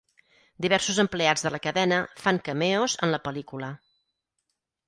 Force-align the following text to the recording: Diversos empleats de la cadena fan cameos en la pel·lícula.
Diversos 0.65 1.01
empleats 1.03 1.45
de 1.47 1.51
la 1.55 1.59
cadena 1.67 2.01
fan 2.23 2.39
cameos 2.49 2.99
en 3.09 3.15
la 3.17 3.23
pel·lícula. 3.29 3.73